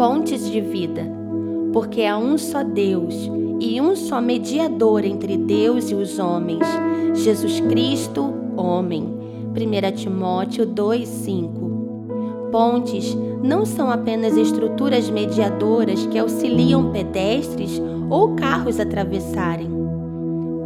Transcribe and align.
pontes 0.00 0.50
de 0.50 0.62
vida, 0.62 1.02
porque 1.74 2.04
há 2.04 2.16
um 2.16 2.38
só 2.38 2.62
Deus 2.62 3.14
e 3.60 3.78
um 3.82 3.94
só 3.94 4.18
mediador 4.18 5.04
entre 5.04 5.36
Deus 5.36 5.90
e 5.90 5.94
os 5.94 6.18
homens, 6.18 6.66
Jesus 7.12 7.60
Cristo, 7.60 8.32
homem. 8.56 9.14
1 9.54 9.92
Timóteo 9.94 10.64
2:5. 10.64 12.48
Pontes 12.50 13.14
não 13.42 13.66
são 13.66 13.90
apenas 13.90 14.38
estruturas 14.38 15.10
mediadoras 15.10 16.06
que 16.06 16.18
auxiliam 16.18 16.90
pedestres 16.92 17.78
ou 18.08 18.34
carros 18.36 18.80
a 18.80 18.84
atravessarem. 18.84 19.68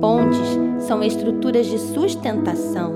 Pontes 0.00 0.86
são 0.86 1.02
estruturas 1.02 1.66
de 1.66 1.80
sustentação. 1.80 2.92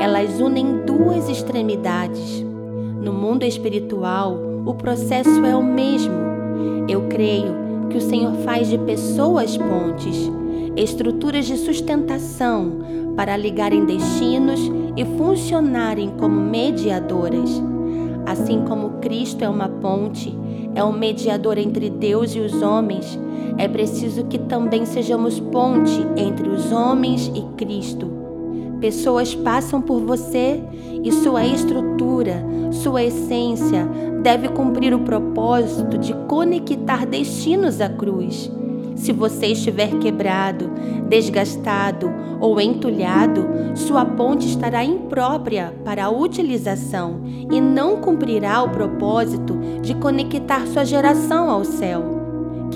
Elas 0.00 0.40
unem 0.40 0.86
duas 0.86 1.28
extremidades. 1.28 2.42
No 2.98 3.12
mundo 3.12 3.42
espiritual, 3.42 4.55
o 4.66 4.74
processo 4.74 5.44
é 5.44 5.54
o 5.54 5.62
mesmo. 5.62 6.12
Eu 6.88 7.02
creio 7.08 7.54
que 7.88 7.96
o 7.96 8.00
Senhor 8.00 8.34
faz 8.44 8.68
de 8.68 8.76
pessoas 8.76 9.56
pontes, 9.56 10.30
estruturas 10.76 11.46
de 11.46 11.56
sustentação 11.56 12.80
para 13.16 13.36
ligarem 13.36 13.86
destinos 13.86 14.60
e 14.96 15.04
funcionarem 15.16 16.10
como 16.18 16.38
mediadoras. 16.40 17.62
Assim 18.26 18.62
como 18.62 18.98
Cristo 18.98 19.44
é 19.44 19.48
uma 19.48 19.68
ponte, 19.68 20.36
é 20.74 20.82
um 20.82 20.92
mediador 20.92 21.58
entre 21.58 21.88
Deus 21.88 22.34
e 22.34 22.40
os 22.40 22.60
homens, 22.60 23.16
é 23.56 23.68
preciso 23.68 24.24
que 24.24 24.36
também 24.36 24.84
sejamos 24.84 25.38
ponte 25.38 26.04
entre 26.16 26.48
os 26.48 26.72
homens 26.72 27.30
e 27.34 27.42
Cristo. 27.56 28.10
Pessoas 28.80 29.34
passam 29.34 29.80
por 29.80 30.00
você 30.00 30.60
e 31.02 31.10
sua 31.12 31.46
estrutura, 31.46 32.44
sua 32.86 33.02
essência 33.02 33.84
deve 34.22 34.48
cumprir 34.48 34.94
o 34.94 35.00
propósito 35.00 35.98
de 35.98 36.14
conectar 36.28 37.04
destinos 37.04 37.80
à 37.80 37.88
cruz. 37.88 38.48
Se 38.94 39.10
você 39.10 39.46
estiver 39.46 39.98
quebrado, 39.98 40.70
desgastado 41.08 42.08
ou 42.40 42.60
entulhado, 42.60 43.44
sua 43.74 44.04
ponte 44.04 44.46
estará 44.46 44.84
imprópria 44.84 45.74
para 45.84 46.04
a 46.04 46.10
utilização 46.10 47.22
e 47.50 47.60
não 47.60 47.96
cumprirá 47.96 48.62
o 48.62 48.68
propósito 48.68 49.58
de 49.82 49.92
conectar 49.96 50.64
sua 50.68 50.84
geração 50.84 51.50
ao 51.50 51.64
céu. 51.64 52.15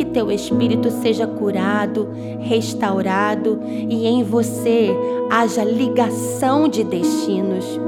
Que 0.00 0.06
teu 0.06 0.32
espírito 0.32 0.90
seja 0.90 1.26
curado, 1.26 2.08
restaurado 2.38 3.60
e 3.66 4.06
em 4.06 4.22
você 4.22 4.88
haja 5.30 5.62
ligação 5.62 6.68
de 6.68 6.82
destinos. 6.82 7.78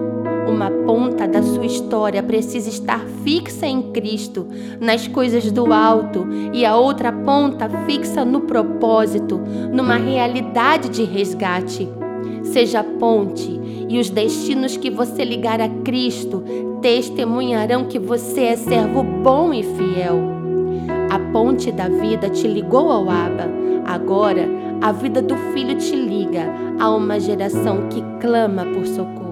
Uma 0.47 0.71
ponta 0.71 1.27
da 1.27 1.43
sua 1.43 1.65
história 1.65 2.23
precisa 2.23 2.69
estar 2.69 3.03
fixa 3.25 3.67
em 3.67 3.93
Cristo, 3.93 4.47
nas 4.79 5.09
coisas 5.09 5.51
do 5.51 5.73
alto, 5.73 6.27
e 6.53 6.67
a 6.67 6.77
outra 6.77 7.11
ponta 7.11 7.67
fixa 7.87 8.27
no 8.27 8.43
propósito, 8.43 9.41
numa 9.73 9.97
realidade 9.97 10.91
de 10.91 11.05
resgate. 11.05 11.89
Seja 12.43 12.85
ponte, 12.85 13.59
e 13.89 13.99
os 13.99 14.11
destinos 14.11 14.77
que 14.77 14.91
você 14.91 15.25
ligar 15.25 15.63
a 15.63 15.69
Cristo 15.83 16.45
testemunharão 16.83 17.87
que 17.87 17.99
você 17.99 18.43
é 18.43 18.57
servo 18.57 19.03
bom 19.03 19.55
e 19.55 19.63
fiel. 19.63 20.43
Ponte 21.33 21.73
da 21.73 21.89
vida 21.89 22.29
te 22.29 22.47
ligou 22.47 22.93
ao 22.93 23.09
Aba. 23.09 23.49
Agora, 23.87 24.47
a 24.83 24.93
vida 24.93 25.23
do 25.23 25.35
filho 25.55 25.77
te 25.79 25.97
liga 25.97 26.53
a 26.79 26.91
uma 26.91 27.19
geração 27.19 27.89
que 27.89 28.03
clama 28.21 28.67
por 28.67 28.87
socorro. 28.87 29.32